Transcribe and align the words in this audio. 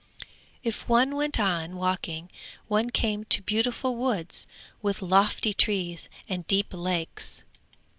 If 0.63 0.89
one 0.89 1.15
went 1.15 1.39
on 1.39 1.75
walking, 1.75 2.31
one 2.67 2.89
came 2.89 3.23
to 3.25 3.41
beautiful 3.43 3.95
woods 3.95 4.47
with 4.81 4.99
lofty 5.03 5.53
trees 5.53 6.09
and 6.27 6.47
deep 6.47 6.69
lakes. 6.71 7.43